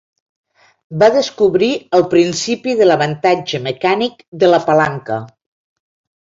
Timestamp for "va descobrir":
1.01-1.69